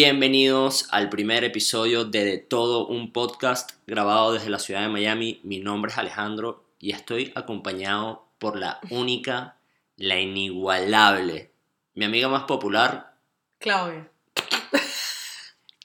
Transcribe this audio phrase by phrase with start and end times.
[0.00, 5.40] Bienvenidos al primer episodio de De Todo un Podcast grabado desde la ciudad de Miami.
[5.42, 9.56] Mi nombre es Alejandro y estoy acompañado por la única,
[9.96, 11.50] la inigualable,
[11.94, 13.14] mi amiga más popular,
[13.58, 14.10] Claudia.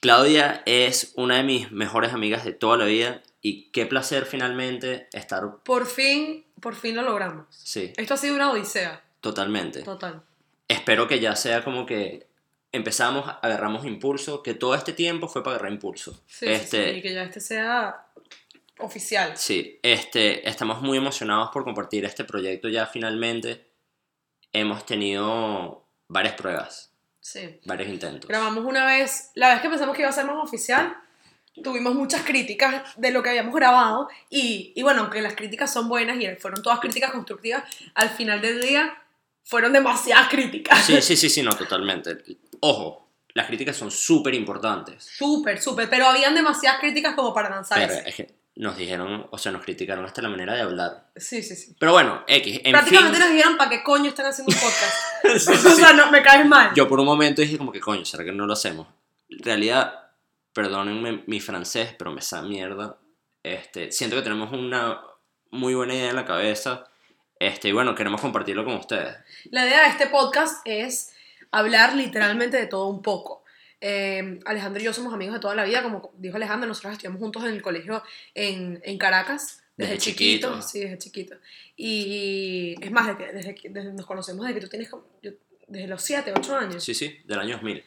[0.02, 5.08] Claudia es una de mis mejores amigas de toda la vida y qué placer finalmente
[5.14, 7.46] estar, Por fin, por fin lo logramos.
[7.48, 9.02] sí, Esto ha sido una odisea.
[9.22, 9.80] totalmente.
[9.84, 10.20] Total.
[10.68, 12.30] Espero que ya sea como que
[12.72, 16.12] empezamos, agarramos impulso, que todo este tiempo fue para agarrar impulso.
[16.26, 18.06] Sí, sí, este, sí, Y que ya este sea
[18.78, 19.36] oficial.
[19.36, 23.66] Sí, este, estamos muy emocionados por compartir este proyecto ya finalmente.
[24.52, 27.60] Hemos tenido varias pruebas, Sí.
[27.64, 28.28] varios intentos.
[28.28, 30.96] Grabamos una vez, la vez que pensamos que iba a ser más oficial,
[31.62, 35.88] tuvimos muchas críticas de lo que habíamos grabado y, y bueno, aunque las críticas son
[35.88, 37.64] buenas y fueron todas críticas constructivas,
[37.94, 39.01] al final del día
[39.44, 40.84] fueron demasiadas críticas.
[40.84, 42.18] Sí, sí, sí, sí, no, totalmente.
[42.60, 45.04] Ojo, las críticas son súper importantes.
[45.04, 48.08] Súper, súper, pero habían demasiadas críticas como para lanzar Pero ese.
[48.08, 51.08] es que nos dijeron, o sea, nos criticaron hasta la manera de hablar.
[51.16, 51.74] Sí, sí, sí.
[51.80, 53.20] Pero bueno, X, en Prácticamente fin.
[53.26, 54.94] nos dijeron para qué coño están haciendo un podcast.
[55.38, 55.76] Sí, sí, o sí.
[55.76, 56.72] sea, no, me caes mal.
[56.74, 58.86] Yo por un momento dije como que coño, ¿será que no lo hacemos?
[59.30, 60.10] En realidad,
[60.52, 62.98] perdónenme mi francés, pero me sa mierda.
[63.42, 65.00] Este, siento que tenemos una
[65.50, 66.84] muy buena idea en la cabeza.
[67.42, 69.16] Este, y bueno, queremos compartirlo con ustedes.
[69.50, 71.12] La idea de este podcast es
[71.50, 73.44] hablar literalmente de todo un poco.
[73.80, 77.18] Eh, Alejandro y yo somos amigos de toda la vida, como dijo Alejandro, nosotros estudiamos
[77.20, 78.02] juntos en el colegio
[78.34, 80.62] en, en Caracas, desde, Desde chiquito, chiquito.
[80.68, 81.36] sí, desde chiquito.
[81.76, 85.32] Y es más, desde desde desde nos conocemos desde que tú tienes como, yo-
[85.66, 87.84] desde los 7, 8 años, Sí, sí, del año 2000,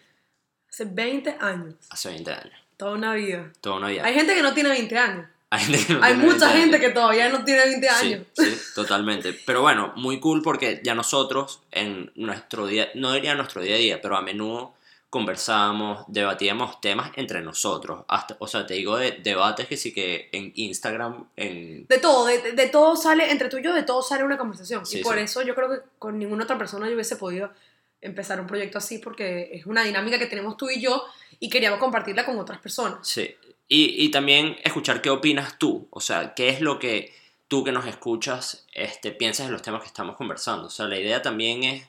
[0.70, 2.54] hace 20 años, hace 20 años.
[2.76, 3.54] toda una vida.
[3.62, 4.04] Toda una vida.
[4.04, 6.60] Hay gente que no tiene 20 años, Hay, gente que no hay tiene mucha 20
[6.60, 6.88] gente años.
[6.88, 8.22] que todavía no tiene 20 años.
[8.34, 9.34] Sí, sí, totalmente.
[9.46, 13.80] Pero bueno, muy cool porque ya nosotros en nuestro día, no diría nuestro día a
[13.80, 14.74] día, pero a menudo
[15.10, 18.04] conversábamos, debatíamos temas entre nosotros.
[18.10, 21.88] Hasta, o sea, te digo de debates que sí que en Instagram, en...
[21.88, 24.38] De todo, de, de- de todo sale, entre tú y yo, de todo sale una
[24.38, 24.86] conversación.
[24.86, 25.22] Sí, y por sí.
[25.22, 27.50] eso yo creo que con ninguna otra persona yo hubiese podido
[28.02, 31.06] empezar un proyecto así, porque es una dinámica que tenemos tú y yo
[31.40, 33.08] y queríamos compartirla con otras personas.
[33.08, 33.34] Sí.
[33.68, 35.88] Y, y también escuchar qué opinas tú.
[35.90, 37.14] O sea, qué es lo que
[37.48, 40.68] tú que nos escuchas este, piensas de los temas que estamos conversando.
[40.68, 41.88] O sea, la idea también es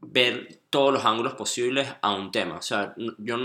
[0.00, 2.56] ver todos los ángulos posibles a un tema.
[2.56, 3.36] O sea, yo,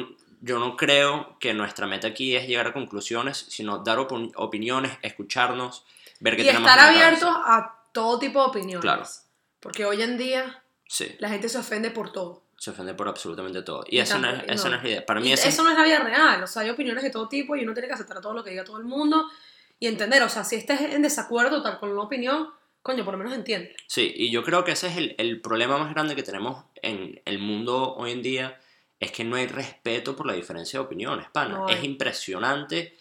[0.42, 4.92] yo no creo que nuestra meta aquí es llegar a conclusiones, sino dar opin- opiniones,
[5.02, 5.84] escucharnos,
[6.19, 8.81] ver qué Y tenemos estar en la abiertos a todo tipo de opiniones.
[8.81, 9.03] Claro.
[9.59, 12.42] Porque hoy en día Sí, la gente se ofende por todo.
[12.59, 13.86] Se ofende por absolutamente todo.
[13.88, 14.72] Y Y esa no, es, esa no.
[14.72, 15.06] no es la idea.
[15.06, 16.44] Para mí Y esa eso no es la vida real.
[16.44, 18.50] O sea, hay opiniones de todo tipo y uno tiene que aceptar todo lo que
[18.50, 19.25] diga todo el mundo
[19.80, 20.22] y entender.
[20.24, 22.50] O sea, si estés en desacuerdo tal con una opinión,
[22.81, 23.75] coño, por lo menos entiende.
[23.88, 27.22] Sí, y yo creo que ese es el, el problema más grande que tenemos en
[27.24, 28.59] el mundo hoy en día,
[29.00, 31.59] es que no hay respeto por la diferencia de opiniones, pana.
[31.59, 32.98] No es impresionante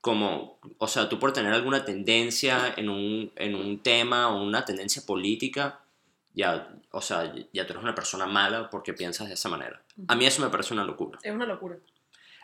[0.00, 4.64] como, o sea, tú por tener alguna tendencia en un, en un tema o una
[4.64, 5.80] tendencia política,
[6.34, 9.82] ya, o sea, ya tú eres una persona mala porque piensas de esa manera.
[10.08, 11.18] A mí eso me parece una locura.
[11.22, 11.76] Es una locura.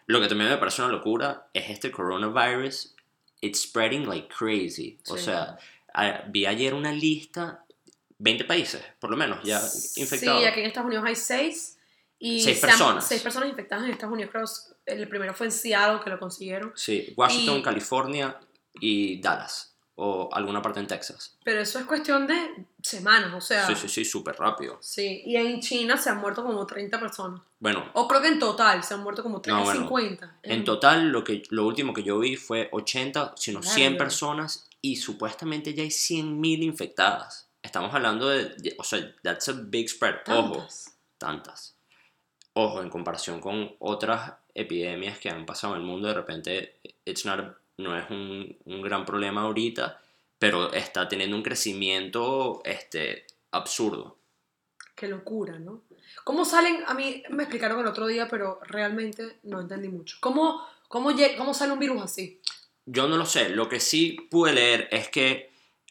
[0.06, 2.94] Lo que también me parece una locura es este coronavirus.
[3.40, 4.98] It's spreading like crazy.
[5.08, 5.24] O Sí.
[5.24, 5.58] sea,
[5.94, 7.64] a- vi ayer una lista,
[8.18, 9.60] 20 países, por lo menos, ya
[9.96, 10.40] infectados.
[10.42, 11.74] Sí, aquí en Estados Unidos hay seis.
[12.18, 13.06] Y Seis han- personas.
[13.06, 14.32] seis personas infectadas en Estados Unidos.
[14.32, 14.44] Creo
[14.98, 16.72] el primero fue en Seattle, que lo consiguieron.
[16.74, 18.40] Sí, Washington, Y- California
[18.80, 19.76] y Dallas.
[20.00, 21.36] O alguna parte en Texas.
[21.42, 23.66] Pero eso es cuestión de semanas, o sea.
[23.66, 24.78] Sí, sí, sí, súper rápido.
[24.80, 27.40] Sí, y en China se han muerto como 30 personas.
[27.58, 30.38] Bueno, O creo que en total se han muerto como 30, No, bueno, 50.
[30.44, 34.04] en total lo, que, lo último que yo vi fue 80, sino 100 Verga.
[34.04, 37.48] personas y supuestamente ya hay 100.000 infectadas.
[37.60, 40.14] Estamos hablando de, de- o sea, that's a big spread.
[40.28, 40.96] Ojo, Tantas.
[41.18, 41.74] tantas.
[42.52, 47.24] Ojo, en comparación con otras epidemias que han pasado en el mundo, de repente it's
[47.26, 50.00] not a- no es un, un gran problema ahorita,
[50.38, 54.18] pero está teniendo un crecimiento este, absurdo.
[54.94, 55.82] Qué locura, ¿no?
[56.24, 56.82] ¿Cómo salen?
[56.86, 60.16] A mí me explicaron el otro día, pero realmente no entendí mucho.
[60.20, 62.40] ¿Cómo, cómo, cómo sale un virus así?
[62.84, 65.50] Yo no lo sé, lo que sí pude leer es que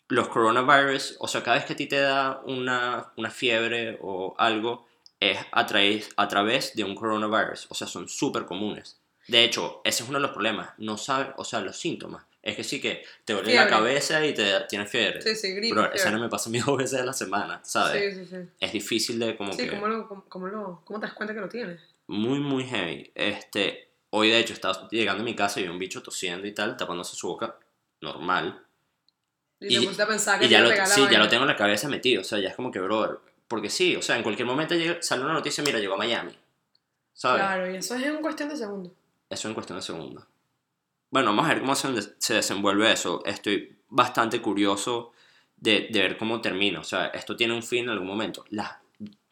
[0.09, 4.35] los coronavirus, o sea, cada vez que a ti te da una, una fiebre o
[4.37, 4.87] algo,
[5.19, 8.97] es a, través- a través de un coronavirus, o sea, son súper comunes.
[9.27, 12.23] De hecho, ese es uno de los problemas, no sabes, o sea, los síntomas.
[12.41, 15.21] Es que sí que te duele la cabeza y te tienes fiebre.
[15.21, 15.73] Sí, sí, gripe.
[15.75, 18.15] Bro, esa no me pasa a mí dos veces a la semana, ¿sabes?
[18.15, 18.49] Sí, sí, sí.
[18.59, 19.69] Es difícil de como Sí, que...
[19.71, 21.81] ¿cómo, lo, cómo, cómo lo, ¿cómo te das cuenta que lo tienes?
[22.07, 23.11] Muy, muy heavy.
[23.15, 26.53] Este, hoy de hecho estaba llegando a mi casa y vi un bicho tosiendo y
[26.53, 27.57] tal, tapándose su boca,
[27.99, 28.63] normal.
[29.59, 31.49] Y, Y- te pusiste a pensar que Y ya lo, sí, ya lo tengo en
[31.49, 33.17] la cabeza metido, o sea, ya es como que, brother,
[33.49, 36.31] porque sí, o sea, en cualquier momento llega- sale una noticia, mira, llegó a Miami.
[37.13, 37.41] ¿sabes?
[37.41, 38.93] Claro, y eso es en cuestión de segundos.
[39.29, 40.25] Eso en cuestión de segundos.
[41.09, 41.87] Bueno, vamos a ver cómo se,
[42.17, 43.23] se desenvuelve eso.
[43.25, 45.13] Estoy bastante curioso
[45.55, 46.79] de, de ver cómo termina.
[46.79, 48.45] O sea, esto tiene un fin en algún momento.
[48.49, 48.81] La,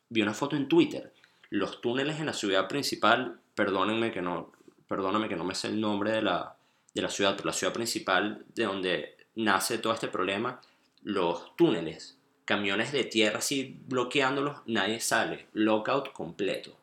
[0.09, 1.13] vi una foto en Twitter.
[1.49, 4.51] Los túneles en la ciudad principal, perdónenme que no,
[4.87, 6.55] perdóname que no me sé el nombre de la,
[6.93, 10.61] de la ciudad, pero la ciudad principal de donde nace todo este problema,
[11.03, 16.77] los túneles, camiones de tierra así bloqueándolos, nadie sale, lockout completo.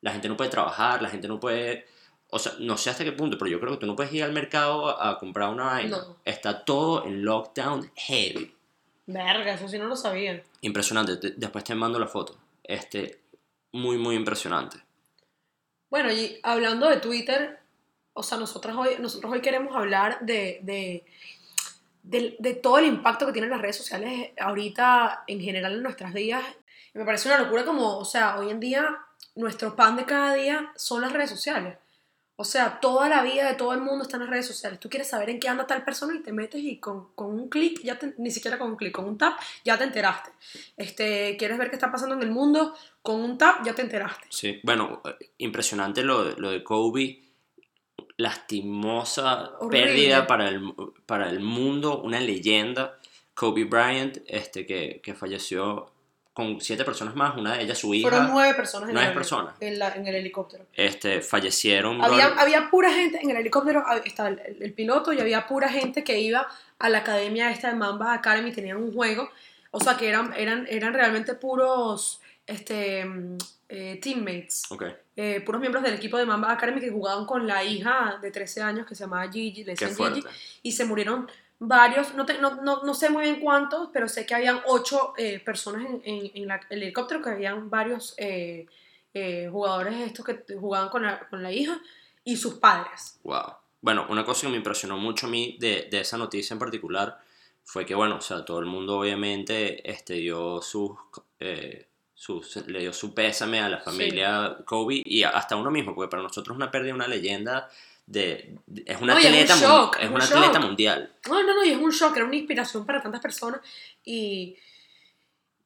[0.00, 1.86] La gente no puede trabajar, la gente no puede,
[2.30, 4.22] o sea, no sé hasta qué punto, pero yo creo que tú no puedes ir
[4.24, 5.96] al mercado a, a comprar una vaina.
[5.98, 6.16] No.
[6.24, 8.54] Está todo en lockdown heavy.
[9.06, 10.42] Verga, eso sí no lo sabía.
[10.60, 12.36] Impresionante, te- después te mando la foto.
[12.62, 13.20] Este,
[13.72, 14.76] muy, muy impresionante.
[15.90, 17.58] Bueno, y hablando de Twitter,
[18.12, 21.06] o sea, nosotros hoy, nosotros hoy queremos hablar de, de,
[22.02, 26.12] de, de todo el impacto que tienen las redes sociales ahorita en general en nuestras
[26.12, 26.44] vidas.
[26.94, 28.98] Y me parece una locura como, o sea, hoy en día
[29.34, 31.78] nuestro pan de cada día son las redes sociales.
[32.40, 34.78] O sea, toda la vida de todo el mundo está en las redes sociales.
[34.78, 37.48] Tú quieres saber en qué anda tal persona y te metes y con, con un
[37.48, 40.30] clic, ya te- ni siquiera con un clic, con un tap, ya te enteraste.
[40.76, 44.28] Este, quieres ver qué está pasando en el mundo, con un tap, ya te enteraste.
[44.30, 47.24] Sí, bueno, eh, impresionante lo, de- lo de Kobe.
[48.16, 49.86] Lastimosa Horrible.
[49.86, 50.72] pérdida para el,
[51.06, 52.98] para el mundo, una leyenda.
[53.34, 55.90] Kobe Bryant, este, que, que falleció
[56.38, 58.08] con siete personas más, una de ellas su hija.
[58.08, 59.54] Fueron nueve personas en, Nueve el, personas.
[59.58, 60.66] En, la- en el helicóptero.
[60.72, 62.00] Este, fallecieron.
[62.00, 62.38] Había, brother.
[62.44, 66.04] había pura gente en el helicóptero, hab- estaba el, el- piloto y había pura gente
[66.04, 66.46] que iba
[66.78, 69.28] a la academia esta de Mamba Academy, tenían un juego,
[69.72, 73.38] o sea que eran, eran, eran realmente puros este, mm,
[73.70, 74.84] eh, teammates, Ok,
[75.16, 78.62] eh, puros miembros del equipo de Mamba Academy que jugaban con la hija de 13
[78.62, 80.24] años que se llamaba Gigi, le decían Gigi,
[80.62, 81.28] y se murieron
[81.60, 85.12] varios, no, te- no, no, no sé muy bien cuántos, pero sé que habían ocho
[85.16, 88.66] eh, personas en, en- en la- el helicóptero, que habían varios eh,
[89.14, 91.80] eh, jugadores estos que jugaban con la, con la hija
[92.24, 93.18] y sus padres.
[93.24, 93.54] Wow.
[93.80, 97.18] Bueno, una cosa que me impresionó mucho a mí de, de esa noticia en particular
[97.64, 100.92] fue que, bueno, o sea, todo el mundo obviamente este, dio sus,
[102.14, 106.22] sus- le dio su pésame a la familia Kobe y hasta uno mismo, porque para
[106.22, 107.68] nosotros una pérdida, una leyenda
[108.10, 110.52] de, de- es una No, y es un atleta, shock, es es una un atleta
[110.54, 110.62] shock.
[110.64, 111.12] mundial.
[111.28, 113.60] No, no, no, y es un shock, era una inspiración para tantas personas
[114.04, 114.56] y,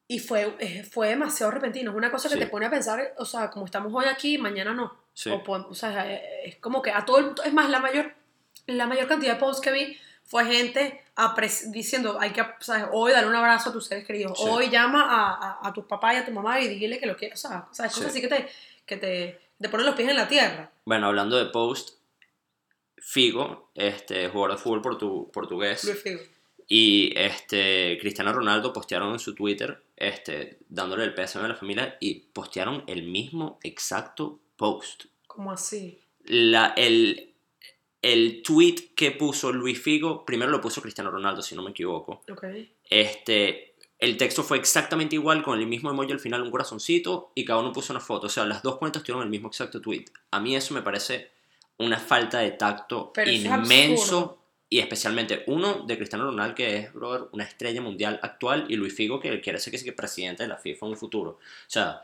[0.09, 1.91] y fue, fue demasiado repentino.
[1.93, 2.41] Es una cosa que Sí.
[2.41, 4.93] te pone a pensar, o sea, como estamos hoy aquí, mañana no.
[5.15, 5.31] Sí.
[5.31, 6.13] O, o sea,
[6.45, 8.13] es como que a todo el es más, la mayor,
[8.67, 11.03] la mayor cantidad de posts que vi fue gente
[11.69, 12.87] diciendo, hay que, ¿sabes?
[12.93, 14.45] hoy dar un abrazo a tus seres queridos, Sí.
[14.49, 17.17] hoy llama a, a, a tus papás y a tu mamá y dile que lo
[17.17, 18.09] quieres, o sea, sea, cosas Sí.
[18.09, 18.49] así que te,
[18.87, 20.71] que te, te ponen los pies en la tierra.
[20.87, 21.99] Bueno, hablando de post,
[23.05, 26.21] Figo, este, jugador de fútbol portu- portugués, Luis Figo.
[26.69, 31.97] y este, Cristiano Ronaldo postearon en su Twitter este, dándole el pésame a la familia
[32.01, 35.05] y postearon el mismo exacto post.
[35.27, 35.99] ¿Cómo así?
[36.25, 37.33] La, el,
[38.03, 42.23] el tweet que puso Luis Figo, primero lo puso Cristiano Ronaldo, si no me equivoco.
[42.31, 42.45] Ok.
[42.89, 47.45] Este, el texto fue exactamente igual, con el mismo emoji al final, un corazoncito, y
[47.45, 48.27] cada uno puso una foto.
[48.27, 50.05] O sea, las dos cuentas tuvieron el mismo exacto tweet.
[50.31, 51.31] A mí eso me parece
[51.83, 54.03] una falta de tacto Pero es inmenso.
[54.03, 54.39] absurdo.
[54.69, 58.95] Y especialmente uno de Cristiano Ronaldo, que es brother, una estrella mundial actual, y Luis
[58.95, 61.31] Figo, que quiere ser que sea presidente de la FIFA en un futuro.
[61.33, 61.39] O
[61.71, 62.03] sea,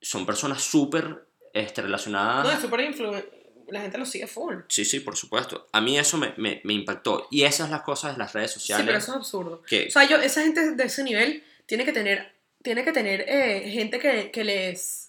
[0.00, 1.24] son personas súper
[1.54, 2.44] este, relacionadas.
[2.44, 3.40] No, es súper influente.
[3.68, 4.56] La gente lo sigue full.
[4.68, 5.68] Sí, sí, por supuesto.
[5.72, 7.28] A mí eso me, me, me impactó.
[7.30, 8.84] Y esas son las cosas de las redes Sí, sociales.
[8.84, 9.62] pero eso es absurdo.
[9.62, 12.30] que, O sea, yo, esa gente de ese nivel tiene que tener,
[12.62, 15.08] tiene que tener eh, gente que, que les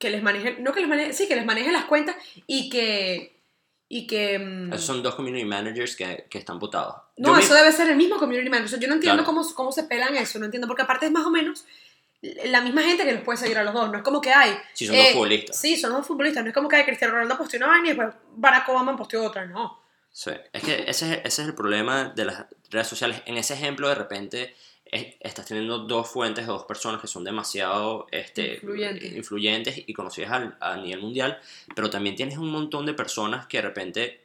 [0.00, 2.16] que les maneje, no que les maneje, sí, que les maneje las cuentas
[2.48, 3.31] y que
[3.94, 6.94] y que mm, esos son dos community managers que, que están votados.
[7.18, 8.78] no, Yo me- eso debe ser el mismo community manager.
[8.80, 9.38] Yo no entiendo Claro.
[9.38, 11.64] cómo, cómo se pelan eso, no entiendo, porque aparte es más o menos
[12.44, 14.56] la misma gente que los puede seguir a los dos, no es como que hay
[14.72, 15.60] Sí, son dos eh, futbolistas.
[15.60, 17.90] Sí, son dos futbolistas, no es como que hay Cristiano Ronaldo posteó una vaina y
[17.94, 19.82] después Barack Obama posteó otra, no.
[20.10, 23.20] Sí, es que ese es, ese es el problema de las redes sociales.
[23.26, 24.54] En ese ejemplo, de repente,
[24.92, 29.12] es- estás teniendo dos fuentes, dos personas que son demasiado este, Influyentes.
[29.14, 31.40] influyentes y conocidas al- a, nivel mundial,
[31.74, 34.20] pero también tienes un montón de personas que de repente,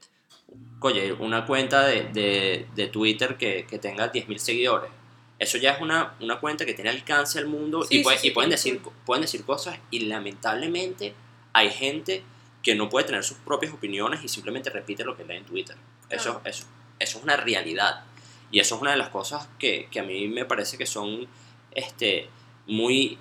[0.81, 4.91] oye, una cuenta de, de, de Twitter que, que tenga 10.000 seguidores.
[5.39, 8.27] Eso ya es una, una cuenta que tiene alcance al mundo Sí, y, puede- sí,
[8.27, 11.13] y pueden, decir, pueden decir cosas y lamentablemente
[11.53, 12.23] hay gente
[12.63, 15.75] que no puede tener sus propias opiniones y simplemente repite lo que lee en Twitter.
[16.09, 16.65] Eso, eso,
[16.99, 18.03] eso es una realidad.
[18.51, 21.27] Y eso es una de las cosas que, que a mí me parece que son
[21.71, 22.29] este,
[22.65, 23.17] muy...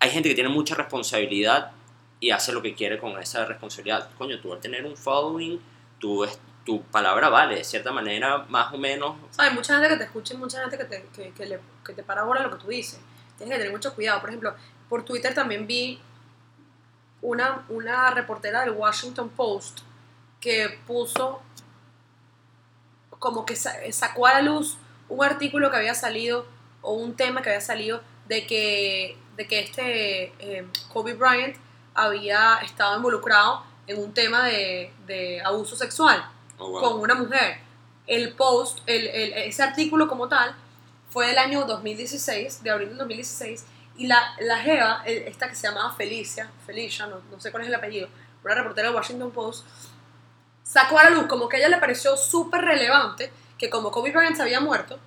[0.00, 1.72] Hay gente que tiene mucha responsabilidad
[2.20, 4.10] y hace lo que quiere con esa responsabilidad.
[4.16, 5.60] Coño, tú al tener un following,
[5.98, 6.26] tú,
[6.64, 9.16] tu palabra vale, de cierta manera, más o menos.
[9.38, 11.92] Hay mucha gente que te escucha y mucha gente que te, que, que le, que
[11.92, 13.00] te para ahora lo que tú dices.
[13.36, 14.20] Tienes que tener mucho cuidado.
[14.20, 14.54] Por ejemplo,
[14.88, 16.00] por Twitter también vi
[17.22, 19.80] una, una reportera del Washington Post
[20.40, 21.40] que puso
[23.22, 24.76] como que sa- sacó a la luz
[25.08, 26.44] un artículo que había salido
[26.80, 31.56] o un tema que había salido de que, de que este eh, Kobe Bryant
[31.94, 36.24] había estado involucrado en un tema de, de abuso sexual
[36.58, 36.80] Oh, wow.
[36.80, 37.58] con una mujer.
[38.06, 40.54] El post, el, el- ese artículo como tal,
[41.10, 43.64] fue del año 2016, de abril del 2016,
[43.96, 47.68] y la, la Jeva, esta que se llamaba Felicia, Felicia, no, no sé cuál es
[47.68, 48.08] el apellido,
[48.44, 49.64] una reportera del Washington Post,
[50.62, 54.10] sacó a la luz como que a ella le pareció súper relevante que como Kobe
[54.12, 54.98] Bryant se había muerto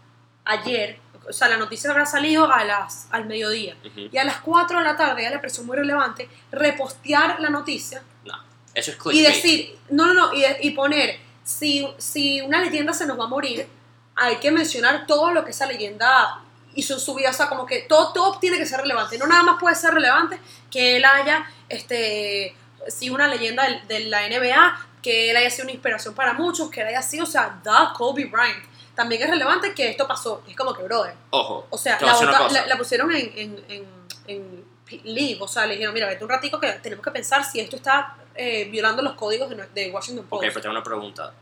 [0.46, 4.78] ayer, o sea, la noticia habrá salido a las, al mediodía, y a las 4
[4.80, 8.34] de la tarde a ella le pareció muy relevante repostear la noticia No,
[8.74, 9.28] eso es y clickbait.
[9.36, 13.28] decir, no, no, no, y, y poner, si, si una leyenda se nos va a
[13.28, 13.68] morir,
[14.16, 16.40] hay que mencionar todo lo que esa leyenda
[16.76, 19.28] hizo en su vida, o sea, como que todo, todo tiene que ser relevante, no
[19.28, 22.56] nada más puede ser relevante que él haya, este,
[22.88, 26.70] si una leyenda del- de, la NBA, que él haya sido una inspiración para muchos,
[26.72, 28.64] que él haya sido, o sea, da Kobe Bryant.
[28.96, 32.50] También es relevante que esto pasó, es como que, brother, Ojo, o sea, la, cosa.
[32.52, 33.86] la- la pusieron en, en, en,
[34.28, 34.66] en
[35.04, 37.76] League, o sea, le dijeron, mira, vete un ratico que tenemos que pensar si esto
[37.76, 40.44] está eh, violando los códigos de, de Washington Ok, Post.
[40.48, 41.34] pero tengo una pregunta.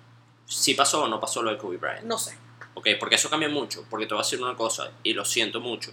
[0.46, 2.03] ¿Sí pasó o no pasó lo de Kobe Bryant?
[2.03, 2.38] No sé.
[2.74, 3.86] Ok, porque eso cambia mucho.
[3.89, 5.91] Porque te voy a decir una cosa, y lo siento mucho.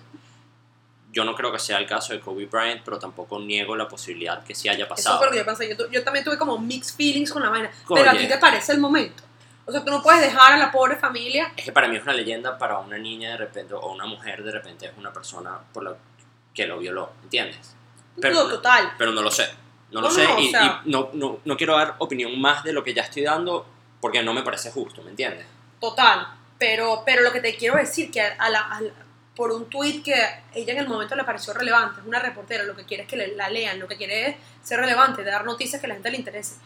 [1.12, 4.44] Yo no creo que sea el caso de Kobe Bryant, pero tampoco niego la posibilidad
[4.44, 5.18] que sí haya Eso pasado.
[5.18, 5.76] fue lo que yo pensé.
[5.76, 7.70] Yo, yo también tuve como mixed feelings con la vaina.
[7.88, 8.00] Oye.
[8.02, 9.22] Pero a ti te parece el momento.
[9.66, 11.52] O sea, tú no puedes dejar a la pobre familia.
[11.56, 14.42] Es que para mí es una leyenda, para una niña de repente, o una mujer
[14.42, 15.96] de repente es una persona por la
[16.54, 17.74] que lo violó, ¿entiendes?
[18.20, 18.92] Pero- no, total.
[18.98, 19.48] Pero no lo sé.
[19.90, 22.40] No, No, lo sé no, o y, sea- y no, no, no quiero dar opinión
[22.40, 23.66] más de lo que ya estoy dando
[24.00, 25.46] porque no me parece justo, ¿me entiendes?
[25.80, 26.28] Total.
[26.58, 28.92] Pero, pero lo que te quiero decir que a la, a la-
[29.40, 30.12] por un tweet que
[30.54, 33.16] ella en el momento le pareció relevante, es una reportera, lo que quiere es que
[33.16, 36.10] le- la lean, lo que quiere es ser relevante, dar noticias que a la gente
[36.10, 36.56] le interese.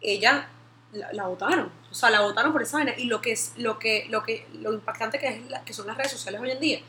[0.00, 0.48] Ella
[0.92, 3.78] la, la votaron, o sea, la votaron por esa vaina y lo que es lo
[3.78, 6.60] que lo que lo impactante que es la- que son las redes sociales hoy en
[6.60, 6.80] día.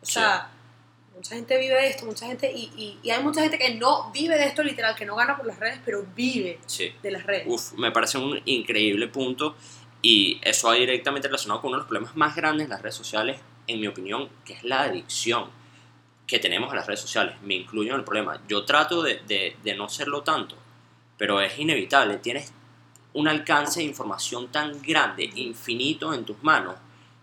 [0.00, 0.48] O sea,
[1.16, 4.12] mucha gente vive de esto, mucha gente y, y, y hay mucha gente que no
[4.12, 6.94] vive de esto literal, que no gana por las redes, pero vive Sí.
[7.02, 7.46] de las redes.
[7.48, 9.56] Uf, me parece un increíble punto
[10.02, 12.94] y eso va directamente relacionado con uno de los problemas más grandes de las redes
[12.94, 15.50] sociales, en mi opinión, que es la adicción
[16.26, 17.36] que tenemos a las redes sociales.
[17.42, 18.40] Me incluyo en el problema.
[18.48, 20.56] Yo trato de, de, de no serlo tanto,
[21.16, 22.16] pero es inevitable.
[22.18, 22.52] Tienes
[23.14, 26.74] un alcance de información tan grande, infinito en tus manos,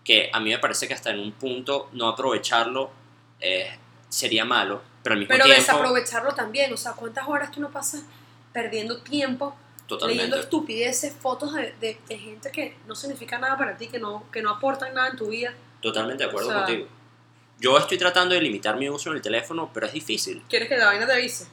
[0.04, 2.90] que a mí me parece que hasta en un punto no aprovecharlo
[3.40, 3.76] eh,
[4.08, 5.60] sería malo, pero al mismo Pero tiempo...
[5.60, 8.02] desaprovecharlo también, o sea, ¿cuántas horas tú no pasas
[8.52, 9.54] perdiendo tiempo
[9.86, 10.16] Totalmente.
[10.24, 14.24] leyendo estupideces, fotos de, de- de gente que no significa nada para ti, que no,
[14.32, 15.54] que no aportan nada en tu vida?
[15.86, 16.88] Totalmente de acuerdo O sea- contigo.
[17.60, 20.42] Yo estoy tratando de limitar mi uso en el teléfono, pero es difícil.
[20.48, 21.46] ¿Quieres que la vaina te avise?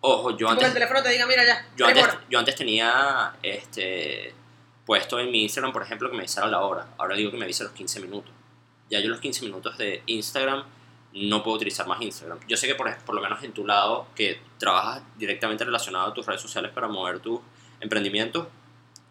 [0.00, 3.34] Ojo, yo Porque el antes, teléfono te diga, mira ya, yo antes, yo antes tenía
[3.42, 4.32] este,
[4.86, 6.86] puesto en mi Instagram, por ejemplo, que me avisara la hora.
[6.96, 8.32] Ahora digo que me avise los 15 minutos.
[8.88, 10.64] Ya yo los 15 minutos de Instagram
[11.12, 12.40] no puedo utilizar más Instagram.
[12.48, 16.14] Yo sé que por, por lo menos en tu lado, que trabajas directamente relacionado a
[16.14, 17.40] tus redes sociales para mover tus
[17.80, 18.48] emprendimientos,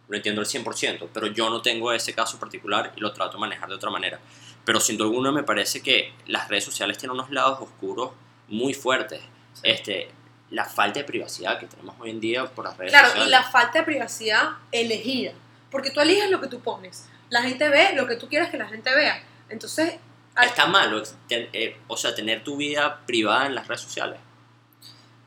[0.09, 3.39] lo entiendo al 100%, pero yo no tengo ese caso particular y lo trato de
[3.39, 4.19] manejar de otra manera.
[4.65, 8.11] Pero sin duda alguna me parece que las redes sociales tienen unos lados oscuros
[8.47, 9.21] muy fuertes.
[9.63, 10.09] Este,
[10.49, 13.27] la falta de privacidad que tenemos hoy en día por las redes Claro, sociales.
[13.27, 15.31] y la falta de privacidad elegida.
[15.71, 17.07] Porque tú eliges lo que tú pones.
[17.29, 19.23] La gente ve lo que tú quieres que la gente vea.
[19.49, 19.95] Entonces,
[20.33, 24.19] al- Está malo, eh, o sea, tener tu vida privada en las redes sociales.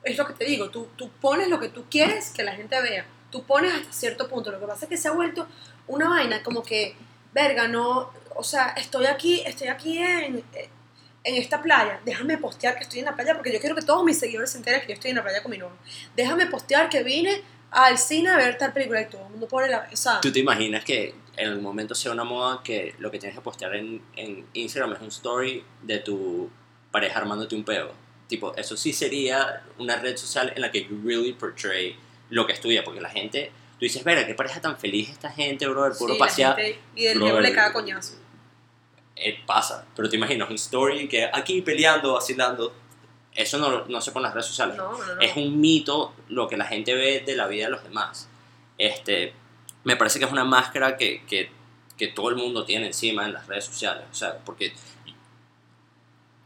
[0.05, 2.81] es lo que te digo, tú, tú pones lo que tú quieres que la gente
[2.81, 3.07] vea.
[3.33, 4.53] Tú pones hasta cierto punto.
[4.53, 5.49] Lo que pasa es que se ha vuelto
[5.89, 6.95] una vaina como que,
[7.33, 10.45] verga, no, o sea, estoy aquí, estoy aquí en,
[11.25, 12.01] en esta playa.
[12.05, 14.59] Déjame postear que estoy en la playa porque yo quiero que todos mis seguidores se
[14.59, 15.77] enteren que yo estoy en la playa con mi novio.
[16.17, 19.69] Déjame postear que vine al cine a ver tal película y todo el mundo pone
[19.69, 19.89] la...
[19.91, 23.19] O sea, ¿Tú te imaginas que en el momento sea una moda que lo que
[23.19, 26.51] tienes que postear en, en Instagram es un story de tu
[26.91, 27.93] pareja armándote un peo?
[28.29, 31.97] Tipo, eso sí sería una red social en la que you really portray
[32.33, 35.67] lo que estudia, porque la gente, tú dices, verga, qué pareja tan feliz esta gente,
[35.69, 36.59] bro, el puro sí, pasear.
[36.97, 37.55] y el Brother.
[37.55, 38.15] Caga coñazo.
[39.15, 42.75] Eh, pasa, pero te imaginas un story que aquí peleando, vacilando,
[43.35, 44.77] eso no, no se pone en las redes sociales.
[44.77, 47.85] No, no, es un mito lo que la gente ve de la vida de los
[47.85, 48.29] demás.
[48.79, 49.35] Este,
[49.85, 51.51] me parece que es una máscara que, que,
[51.99, 54.05] que todo el mundo tiene encima en las redes sociales.
[54.11, 54.73] O sea, porque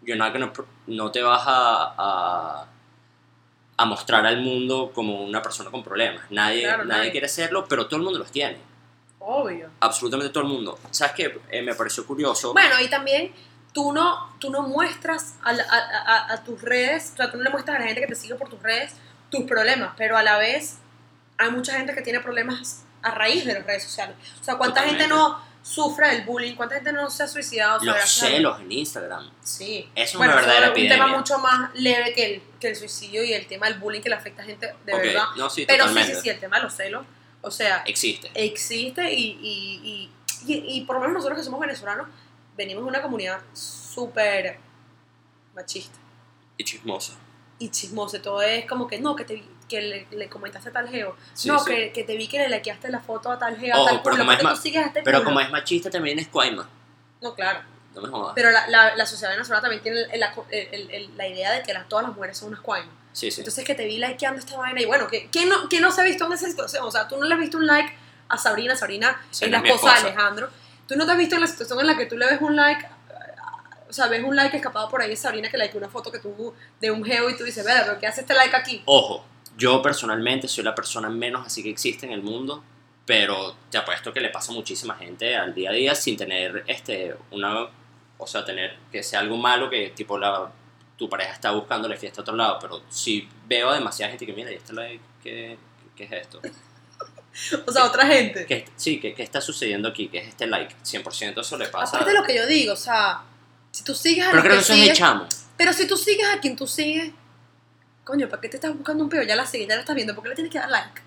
[0.03, 0.53] you're not gonna
[0.89, 2.67] no te vas a, a,
[3.79, 6.25] a mostrar al mundo como una persona con problemas.
[6.31, 7.11] Nadie, Claro, nadie, nadie.
[7.13, 8.59] quiere serlo, pero todo el mundo los tiene.
[9.19, 9.71] Obvio.
[9.81, 10.79] Absolutamente todo el mundo.
[10.91, 11.41] ¿Sabes qué?
[11.51, 12.53] Eh, me pareció curioso.
[12.53, 13.33] Bueno, y también
[13.73, 15.77] tú no, tú no muestras a, la- a-
[16.31, 18.15] a- a tus redes, o sea, tú no le muestras a la gente que te
[18.15, 18.95] sigue por tus redes
[19.31, 20.79] tus problemas, pero a la vez
[21.37, 24.17] hay mucha gente que tiene problemas a raíz de las redes sociales.
[24.41, 26.55] O sea, ¿cuánta gente no sufre del bullying?
[26.55, 27.85] ¿Cuánta gente no se ha suicidado?
[27.85, 29.31] Los celos en Instagram.
[29.43, 29.89] Sí.
[29.95, 31.05] Es una bueno, eso verdadera es un epidemia.
[31.07, 34.09] tema mucho más leve que el, que el suicidio y el tema del bullying que
[34.09, 35.25] le afecta a gente de verdad.
[35.37, 36.15] No, sí, Pero sí, totalmente.
[36.17, 37.05] sí, sí, el tema de los celos.
[37.43, 38.31] O sea, Existe.
[38.35, 40.11] existe y, y,
[40.47, 42.09] y, y, y por lo menos nosotros que somos venezolanos
[42.57, 44.59] venimos de una comunidad súper
[45.55, 45.99] machista
[46.57, 47.13] Y chismosa.
[47.59, 48.21] y chismosa.
[48.23, 51.17] Todo es como que no, que, te, que le, le comentaste a tal geo.
[51.35, 51.71] Sí, no, sí.
[51.73, 54.11] Que, que te vi que le likeaste la foto a tal geo, Ojo, tal pero
[54.17, 55.25] culo, como es ma- este Pero culo.
[55.25, 56.69] como es machista, también es cuaima.
[57.21, 57.61] No, claro.
[57.95, 58.33] No me jodas.
[58.35, 61.73] Pero la, la, la sociedad venezolana también tiene el- el- el- la idea de que
[61.73, 62.95] las- todas las mujeres son unas cuaimas.
[63.13, 63.41] Sí, sí.
[63.41, 66.03] Entonces que te vi likeando esta vaina y bueno, que ¿quién no, quién no se
[66.03, 66.85] ha visto en esa situación?
[66.85, 67.97] O sea, tú no le has visto un like
[68.29, 70.01] a Sabrina, Sabrina Sí, es la esposa de.
[70.11, 70.51] Alejandro.
[70.87, 72.55] Tú no te has visto en la situación en la que tú le ves un
[72.55, 72.87] like,
[73.89, 76.19] o sea, ves un like escapado por ahí de Sabrina que likeó una foto que
[76.19, 78.83] tú de un geo y tú dices, vea, pero ¿qué hace este like aquí?
[78.85, 79.25] Ojo,
[79.57, 82.63] yo personalmente soy la persona menos así que existe en el mundo,
[83.05, 86.65] pero te apuesto que le pasa a muchísima gente al día a día sin tener
[86.67, 87.69] este una
[88.19, 90.51] o sea, tener que sea algo malo que tipo la
[90.97, 94.33] tu pareja está buscándole fiesta a otro lado, pero si veo a demasiada gente que
[94.33, 95.59] mira, ¿y este like qué,
[95.95, 96.41] qué es esto?
[97.67, 98.47] O sea, otra gente.
[98.47, 100.09] ¿Qué, sí, ¿qué, ¿qué está sucediendo aquí?
[100.09, 100.75] ¿Qué es este like?
[100.83, 101.99] 100% eso le pasa.
[101.99, 103.25] Aparte de lo que yo digo, o sea,
[103.71, 105.27] si tú sigues a pero creo que que eso es chamo.
[105.55, 107.13] pero si tú sigues a quien tú sigues,
[108.07, 109.23] coño, ¿para qué te estás buscando un peo?
[109.25, 111.03] Ya la sigues, ya la estás viendo, ¿por qué le tienes que dar like?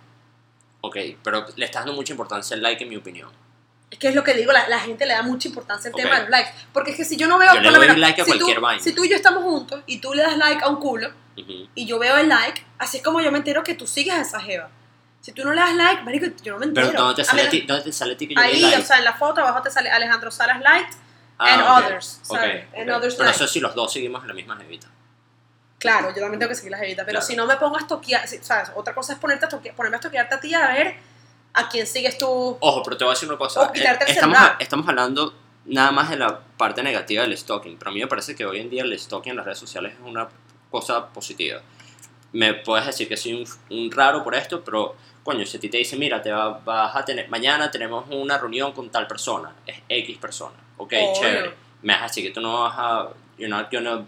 [0.81, 3.31] Ok, pero le estás dando mucha importancia al like en mi opinión.
[3.89, 6.01] Es que es lo que digo, la, la gente le da mucha importancia al Ok.
[6.01, 6.51] tema de los likes.
[6.73, 7.53] Porque es que si yo no veo.
[7.55, 8.83] Yo le doy menos, like a si tú- cualquier vaina.
[8.83, 11.67] Si tú y yo estamos juntos y tú le das like a un culo Ujú.
[11.73, 14.21] y yo veo el like, así es como yo me entero que tú sigues a
[14.21, 14.69] esa jeva.
[15.21, 16.87] Si tú no le das like, marico, yo no me entero.
[16.91, 18.77] Pero ¿dónde te sale a ti, dónde te sale a ti que yo Ahí, like?
[18.77, 20.65] o sea, en la foto abajo te sale Alejandro Salas and
[21.39, 22.21] Ah, ok, others.
[22.27, 22.65] ok, ¿sabes?
[22.77, 23.35] And others Pero like.
[23.43, 24.87] eso si los dos seguimos en la misma jevita.
[25.79, 27.03] Claro, yo también tengo que seguir la jevita.
[27.05, 27.25] Pero Claro.
[27.25, 28.71] si no me pongo a toquear, ¿sabes?
[28.75, 30.95] Otra cosa es ponerte a toquear, ponerme a toquearte a ti a ver
[31.53, 32.57] a quién sigues tú.
[32.59, 33.61] Ojo, pero te voy a decir una cosa.
[33.61, 34.57] O quitarte el Eh, estamos, celular.
[34.59, 35.33] estamos hablando
[35.65, 37.77] nada más de la parte negativa del stalking.
[37.77, 39.93] Pero a mí me parece que hoy en día el stalking en las redes sociales
[39.93, 40.27] es una
[40.69, 41.61] cosa positiva.
[42.33, 45.69] Me puedes decir que soy un, un raro por esto, pero coño, si a ti
[45.69, 49.51] te dicen, mira, te va- vas a tener, mañana tenemos una reunión con tal persona,
[49.65, 51.13] es X persona, ok, Obvio.
[51.13, 51.53] chévere.
[51.81, 54.05] Me vas a decir que tú no vas a, you're not gonna-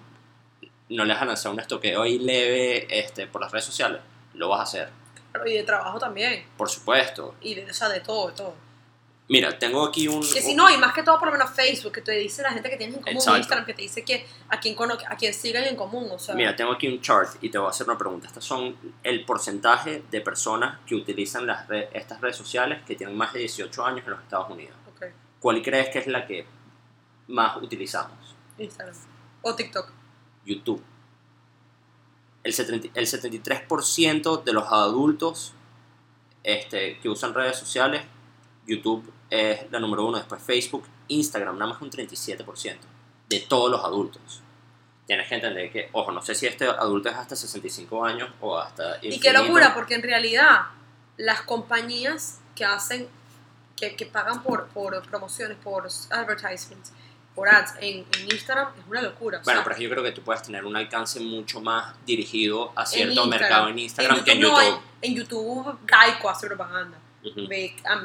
[0.91, 4.01] no le vas a lanzar un estoqueo ahí leve este, por las redes sociales,
[4.35, 4.89] lo vas a hacer,
[5.31, 6.45] Claro, Y de trabajo también.
[6.57, 7.35] por supuesto.
[7.41, 8.53] Y de, o sea, de todo, de todo.
[9.29, 10.19] Mira, tengo aquí un...
[10.19, 12.51] Que si no, y más que todo, por lo menos Facebook, que te dice la
[12.51, 13.37] gente que tienes en común, Exacto.
[13.37, 16.53] Instagram, que te dice que a cono- a quien sigan en común, o sea, Mira,
[16.53, 18.27] tengo aquí un chart y te voy a hacer una pregunta.
[18.27, 23.31] Estas son el porcentaje de personas que utilizan las estas redes sociales que tienen más
[23.31, 24.75] de 18 años en los Estados Unidos.
[24.97, 25.05] ok,
[25.39, 26.45] ¿Cuál crees que es la que
[27.29, 28.35] más utilizamos?
[28.57, 28.95] Instagram.
[29.43, 29.93] O TikTok.
[30.45, 30.83] YouTube.
[32.43, 35.53] El, 70 el 73% de los adultos
[36.43, 38.03] este, que usan redes sociales,
[38.65, 42.77] YouTube es la número uno, después Facebook, Instagram, nada más un 37%
[43.29, 44.41] de todos los adultos.
[45.05, 48.57] Tienes que entender que, ojo, no sé si este adulto es hasta 65 años o
[48.57, 48.97] hasta...
[48.97, 49.43] Y qué infinito.
[49.43, 50.61] locura, porque en realidad
[51.17, 53.07] las compañías que hacen,
[53.75, 56.93] que, que pagan por, por promociones, por advertisements,
[57.35, 59.39] por ads en, en Instagram, es una locura.
[59.39, 62.73] o Bueno, sea, pero yo creo que tú puedes tener un alcance mucho más dirigido
[62.75, 64.81] a cierto mercado en Instagram que en YouTube.
[65.01, 66.97] en, en YouTube Geico hace propaganda.
[67.23, 67.47] Um,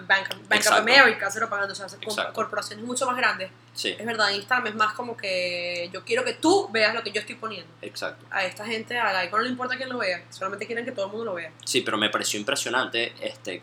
[0.06, 0.72] Bank, Bank of.
[0.72, 1.72] America hace propaganda.
[1.72, 1.96] O sea, hace
[2.34, 3.50] corporaciones mucho más grandes.
[3.72, 7.10] Sí, Es verdad, Instagram es más como que yo quiero que tú veas lo que
[7.12, 7.70] yo estoy poniendo.
[7.82, 8.26] exacto.
[8.30, 10.22] A esta gente, a Geico no le importa quién lo vea.
[10.30, 11.50] Solamente quieren que todo el mundo lo vea.
[11.64, 13.62] Sí, pero me pareció impresionante este,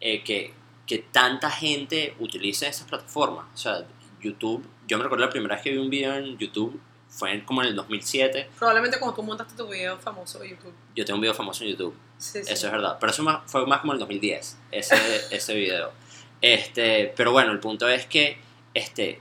[0.00, 0.52] eh, que,
[0.86, 3.46] que tanta gente utilice esas plataformas.
[3.54, 3.82] O sea,
[4.22, 7.60] YouTube, yo me recuerdo la primera vez que vi un video en YouTube fue como
[7.62, 8.48] en el 2007.
[8.58, 10.72] Probablemente cuando tú montaste tu video famoso de YouTube.
[10.96, 12.52] Yo tengo un video famoso en YouTube, Sí, sí.
[12.52, 12.96] eso es verdad.
[12.98, 14.96] Pero eso más- fue más como en el 2010, ese,
[15.36, 15.92] ese video.
[16.40, 18.38] Este, pero bueno, el punto es que
[18.74, 19.20] este,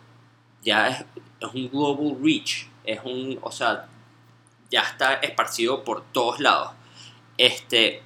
[0.63, 1.05] ya es,
[1.41, 2.67] es un global reach.
[2.85, 3.87] Es un, o sea,
[4.71, 6.71] ya está esparcido por todos lados.
[7.37, 8.01] Este,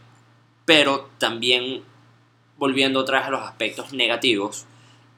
[0.65, 1.83] pero también
[2.57, 4.65] volviendo otra vez a los aspectos negativos,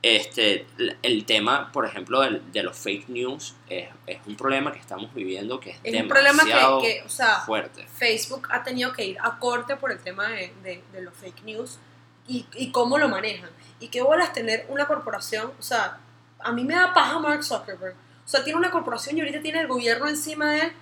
[0.02, 0.66] este,
[1.02, 5.60] el- tema, por ejemplo, de, los fake news es, es un problema que estamos viviendo
[5.60, 7.86] que es, Es un problema demasiado que, que, o sea, fuerte.
[7.88, 11.44] Facebook ha tenido que ir a corte por el tema de, de- de los fake
[11.44, 11.80] news
[12.28, 13.50] y, y cómo lo manejan.
[13.80, 15.98] Y qué bolas tener una corporación, o sea,
[16.40, 17.96] a mí me da paja Mark Zuckerberg.
[18.26, 20.74] O sea, tiene una corporación y ahorita tiene el gobierno encima de él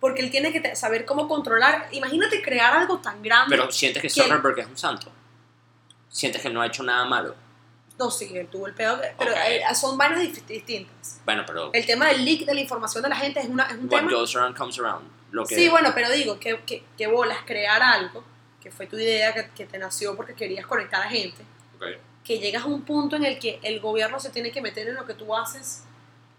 [0.00, 1.88] porque él tiene que saber cómo controlar.
[1.92, 3.56] Imagínate crear algo tan grande.
[3.56, 4.08] Pero sientes que.
[4.08, 5.10] Zuckerberg es un santo.
[6.08, 7.34] Sientes que no ha hecho nada malo.
[7.98, 9.36] No, sí, él tuvo el pedo, pero Ok.
[9.48, 11.20] eh, son vainas distintas.
[11.24, 13.72] Bueno, pero El tema del leak de la información de la gente es, una, es
[13.74, 14.12] un what tema...
[14.12, 15.08] goes around comes around.
[15.32, 18.22] Lo que, Sí, bueno, pero digo, que, que, que bolas crear algo,
[18.62, 21.42] que fue tu idea, que, que te nació porque querías conectar a gente,
[21.76, 21.84] Ok.
[22.24, 24.94] que llegas a un punto en el que el gobierno se tiene que meter en
[24.94, 25.82] lo que tú haces,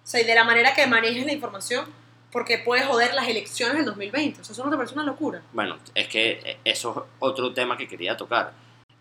[0.03, 1.85] o sea, y de la manera que manejes la información,
[2.31, 4.41] porque puedes joder las elecciones del 2020.
[4.41, 5.41] O sea, eso no te parece una locura.
[5.51, 8.53] Bueno, es que eso es otro tema que quería tocar.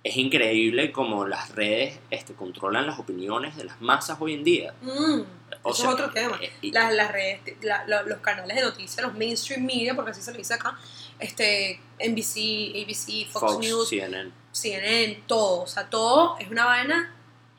[0.04, 4.72] Es increíble cómo las redes este, controlan las opiniones de las masas hoy en día.
[4.80, 5.20] Mm,
[5.62, 6.38] O eso sea, es otro tema.
[6.40, 10.12] eh, y- Las, las redes, la- la- los canales de noticias, los mainstream media, porque
[10.12, 10.78] así se le dice acá,
[11.18, 14.30] este, NBC, ABC, Fox, Fox, News, CNN.
[14.52, 15.62] CNN, todo.
[15.62, 17.12] O sea, todo es una vaina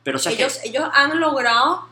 [0.03, 1.87] Pero o sea, que- ellos, ellos han logrado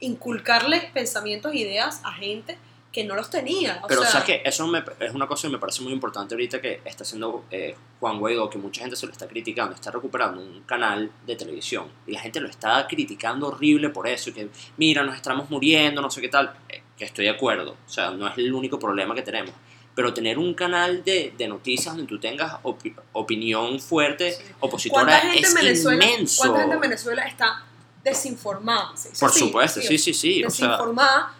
[0.00, 2.58] inculcarle pensamientos ideas a gente
[2.92, 3.80] que no los tenía.
[3.84, 6.34] O Pero sea, sabes que eso me- es una cosa que me parece muy importante
[6.34, 9.90] ahorita que está haciendo eh, Juan Guaidó, que mucha gente se lo está criticando, está
[9.90, 14.48] recuperando un canal de televisión y la gente lo está criticando horrible por eso, que
[14.78, 18.10] mira, nos estamos muriendo, no sé qué tal, eh, que estoy de acuerdo, o sea,
[18.10, 19.52] no es el único problema que tenemos,
[19.94, 24.42] pero tener un canal de, de noticias donde tú tengas opi- opinión fuerte, Sí.
[24.60, 26.40] opositora, ¿cuánta gente, es en Venezuela, inmenso.
[26.42, 27.64] ¿cuánta gente en Venezuela está
[28.02, 28.92] desinformada?
[29.20, 31.34] Por así, supuesto, sí, sí, sí, o sea, Desinformada.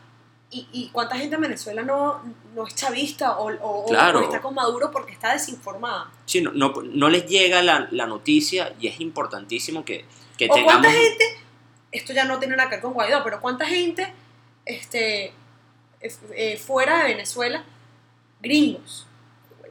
[0.51, 2.23] Y, y cuánta gente en Venezuela no,
[2.55, 4.21] no es chavista o, o- o- Claro.
[4.21, 6.11] o está con Maduro porque está desinformada?
[6.25, 10.07] sí, no, no, no les llega la, la noticia y es importantísimo que,
[10.39, 10.73] que ¿O tengamos...
[10.83, 11.25] cuánta gente,
[11.93, 14.13] esto ya no tiene nada que ver con Guaidó, pero cuánta gente
[14.65, 15.33] este,
[16.01, 17.65] eh, fuera de Venezuela,
[18.41, 19.07] gringos,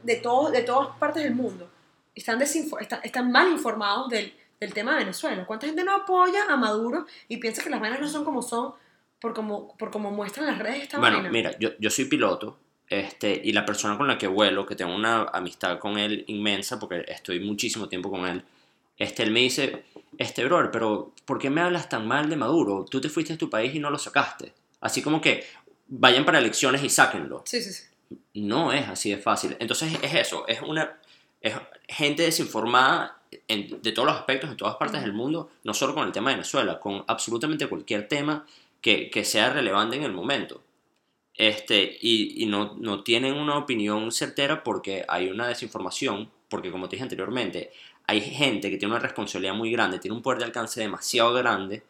[0.02, 1.68] de, todo, de todas partes del mundo,
[2.14, 5.44] están, están, están mal informados del, del tema de Venezuela?
[5.46, 8.74] ¿Cuánta gente no apoya a Maduro y piensa que las vainas no son como son
[9.20, 11.30] por como, por como muestran las redes esta Bueno, vaina?
[11.30, 14.94] mira, yo, yo soy piloto este, y la persona con la que vuelo, que tengo
[14.94, 18.42] una amistad con él inmensa, porque estoy muchísimo tiempo con él,
[18.96, 19.84] este, él me dice,
[20.16, 22.84] este, brother, pero ¿por qué me hablas tan mal de Maduro?
[22.88, 24.52] Tú te fuiste de tu país y no lo sacaste.
[24.80, 25.44] Así como que
[25.88, 27.42] vayan para elecciones y sáquenlo.
[27.44, 27.84] Sí, sí, sí.
[28.34, 29.56] No es así de fácil.
[29.60, 30.96] Entonces es eso, es una
[31.40, 31.54] es
[31.88, 36.04] gente desinformada en- de todos los aspectos, de todas partes del mundo, no solo con
[36.06, 38.44] el tema de Venezuela, con absolutamente cualquier tema
[38.80, 40.62] que, que sea relevante en el momento.
[41.34, 46.88] Este, y y no, no tienen una opinión certera porque hay una desinformación, porque como
[46.88, 47.70] te dije anteriormente,
[48.06, 51.82] hay gente que tiene una responsabilidad muy grande, tiene un poder de alcance demasiado grande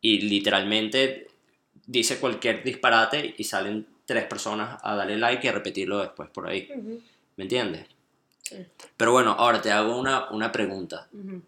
[0.00, 1.28] y literalmente
[1.86, 6.48] dice cualquier disparate y salen tres personas a darle like y a repetirlo después por
[6.48, 6.68] ahí.
[6.74, 7.00] Ujú,
[7.36, 7.86] ¿Me entiendes?
[8.42, 8.56] sí,
[8.96, 11.08] Pero bueno, ahora te hago una, una pregunta.
[11.12, 11.42] ujú.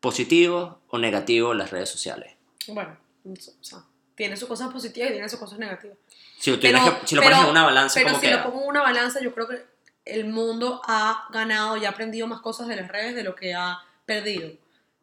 [0.00, 2.32] ¿Positivo o negativo las redes sociales?
[2.68, 5.96] Bueno, o sea, tiene sus cosas positivas y tiene sus cosas negativas.
[6.38, 8.36] Si lo, Pero- que- si lo pero- pones en una balanza, Pero ¿cómo si queda?
[8.38, 9.64] lo pongo en una balanza, yo creo que
[10.04, 13.54] el mundo ha ganado y ha aprendido más cosas de las redes de lo que
[13.54, 14.50] ha perdido.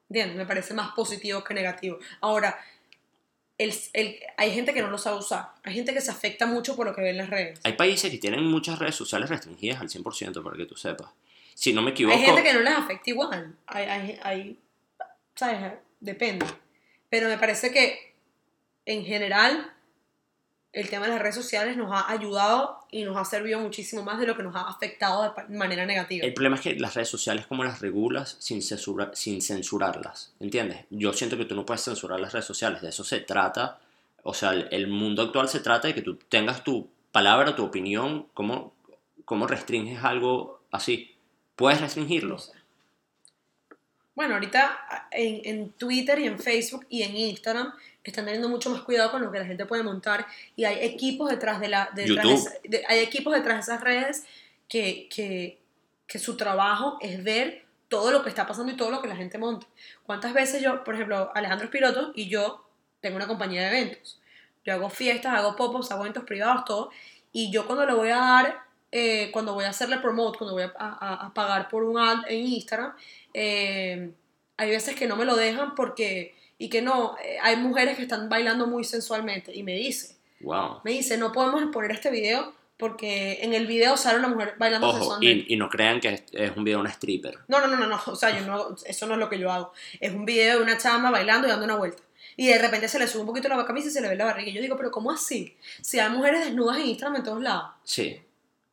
[0.09, 0.35] ¿Entiendes?
[0.37, 1.97] Me parece más positivo que negativo.
[2.19, 2.59] Ahora,
[3.57, 5.49] el, el- hay gente que no lo sabe usar.
[5.63, 7.59] Hay gente que se afecta mucho por lo que ve en las redes.
[7.63, 11.09] Hay países que tienen muchas redes sociales restringidas al 100%, para que tú sepas.
[11.55, 13.55] Si no me equivoco, Hay gente que no les afecta igual.
[13.67, 14.59] Hay, hay, hay-
[15.35, 15.73] ¿sabes?
[15.99, 16.45] Depende.
[17.09, 18.10] Pero me parece que,
[18.85, 19.71] en general,
[20.73, 24.19] el tema de las redes sociales nos ha ayudado y nos ha servido muchísimo más
[24.19, 26.25] de lo que nos ha afectado de manera negativa.
[26.25, 30.33] el problema es que las redes sociales, como las regulas sin, censura- sin censurarlas?
[30.39, 30.85] ¿Entiendes?
[30.89, 33.79] Yo siento que tú no puedes censurar las redes sociales, de eso se trata.
[34.23, 37.65] O sea, el, el mundo actual se trata de que tú tengas tu palabra, tu
[37.65, 38.27] opinión.
[38.33, 38.73] ¿Cómo,
[39.25, 41.15] cómo restringes algo así?
[41.57, 42.35] ¿Puedes restringirlo?
[42.35, 42.51] No sé.
[44.15, 48.81] Bueno, ahorita en, en Twitter y en Facebook y en Instagram están teniendo mucho más
[48.81, 52.25] cuidado con lo que la gente puede montar y hay equipos detrás de la detrás
[52.63, 54.25] de de- hay equipos detrás de esas redes
[54.67, 55.59] que, que,
[56.07, 59.15] que su trabajo es ver todo lo que está pasando y todo lo que la
[59.17, 59.67] gente monta.
[60.05, 62.65] ¿Cuántas veces yo, por ejemplo, Alejandro es piloto y yo
[63.01, 64.19] tengo una compañía de eventos?
[64.65, 66.91] Yo hago fiestas, hago pop-ups, hago eventos privados, todo.
[67.33, 68.59] Y yo cuando le voy a dar,
[68.91, 72.23] eh, cuando voy a hacerle promote, cuando voy a, a- a pagar por un ad
[72.27, 72.93] en Instagram,
[73.33, 74.11] eh,
[74.57, 78.03] hay veces que no me lo dejan porque, y que no, eh, hay mujeres que
[78.03, 79.55] están bailando muy sensualmente.
[79.55, 80.81] Y me dice, Wow.
[80.83, 84.87] me dice, no podemos poner este video porque en el video sale una mujer bailando
[84.87, 85.45] Ojo, sensualmente.
[85.49, 87.37] y, y no crean que es, es un video de una stripper.
[87.47, 89.51] No, no, no, no, no, o sea, yo no, eso no es lo que yo
[89.51, 89.71] hago.
[89.99, 92.01] Es un video de una chama bailando y dando una vuelta.
[92.37, 94.25] Y de repente se le sube un poquito la camisa y se le ve la
[94.25, 94.49] barriga.
[94.49, 95.55] Y yo digo, pero ¿cómo así?
[95.81, 97.71] Si hay mujeres desnudas en Instagram en todos lados.
[97.83, 98.19] Sí.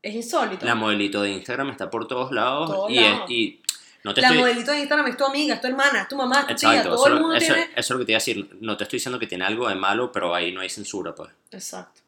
[0.03, 0.65] Es insólito.
[0.65, 2.71] La modelito de Instagram está por todos lados.
[2.71, 3.23] Todos y, lados.
[3.25, 3.63] Es, y
[4.05, 4.41] no te la estoy...
[4.41, 6.69] modelito de Instagram es tu amiga, es tu hermana, es tu mamá, es tu tía.
[6.71, 7.71] Exacto, Todo eso, el mundo eso- tiene...
[7.73, 8.57] eso es lo que te iba a decir.
[8.61, 11.31] No te estoy diciendo que tiene algo de malo, pero ahí no hay censura, pues.
[11.51, 12.01] Exacto.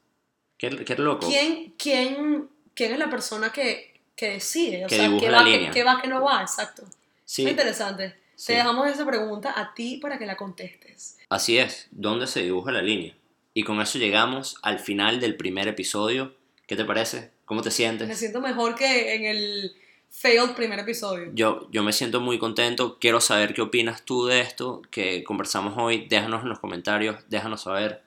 [0.57, 1.26] Qué, qué loco.
[1.26, 4.85] ¿Quién, quién, quién es la persona que, que decide?
[4.85, 5.68] O Que sea, dibuja ¿qué la va, línea.
[5.70, 6.42] qué, qué va, qué no va?
[6.42, 6.85] Exacto.
[7.24, 8.16] Sí, Es interesante.
[8.37, 8.48] Sí.
[8.48, 11.18] Te dejamos esa pregunta a ti para que la contestes.
[11.29, 13.14] Así es, ¿dónde se dibuja la línea?
[13.53, 16.35] Y con eso llegamos al final del primer episodio.
[16.66, 17.31] ¿Qué te parece?
[17.50, 18.16] ¿Cómo te Me sientes?
[18.16, 19.72] siento mejor que en el
[20.08, 21.32] failed primer episodio.
[21.34, 22.96] Yo, yo me siento muy contento.
[23.00, 26.06] Quiero saber qué opinas tú de esto que conversamos hoy.
[26.08, 28.04] Déjanos en los comentarios, déjanos saber.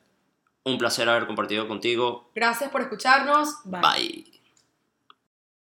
[0.64, 2.32] Un placer haber compartido contigo.
[2.34, 3.50] Gracias por escucharnos.
[3.66, 4.43] Bye.